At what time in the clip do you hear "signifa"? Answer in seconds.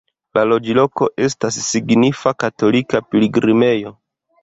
1.67-2.35